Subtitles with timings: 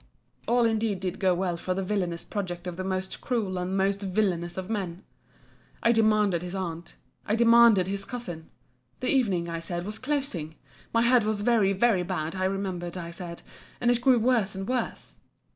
[0.47, 4.01] All indeed did go well for the villanous project of the most cruel and most
[4.01, 5.03] villanous of men!
[5.83, 11.71] I demanded his aunt!—I demanded his cousin!—The evening, I said, was closing!—My head was very,
[11.73, 15.17] very bad, I remember I said—and it grew worse and worse.